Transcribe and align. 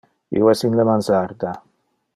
Io 0.39 0.47
es 0.53 0.63
in 0.69 0.79
le 0.79 0.87
mansarda. 0.89 1.55